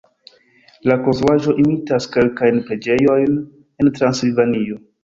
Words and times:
La 0.91 0.95
konstruaĵo 1.07 1.53
imitas 1.65 2.09
kelkajn 2.17 2.59
preĝejojn 2.71 3.39
en 3.39 3.97
Transilvanio. 4.01 4.87